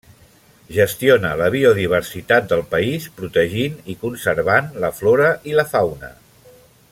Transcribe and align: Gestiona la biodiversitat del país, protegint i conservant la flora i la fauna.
Gestiona 0.77 1.33
la 1.41 1.49
biodiversitat 1.55 2.47
del 2.53 2.63
país, 2.71 3.05
protegint 3.21 3.77
i 3.95 3.97
conservant 4.07 4.75
la 4.85 4.93
flora 5.01 5.33
i 5.53 5.59
la 5.61 5.71
fauna. 5.77 6.11